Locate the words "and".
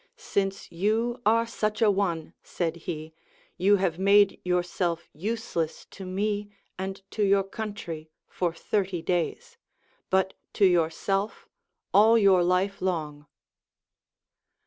6.75-6.99